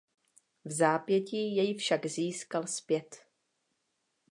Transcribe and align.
Vzápětí 0.65 1.55
jej 1.55 1.73
však 1.75 2.05
získal 2.05 2.67
zpět. 2.67 3.25